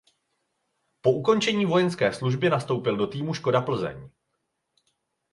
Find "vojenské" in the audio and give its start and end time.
1.65-2.13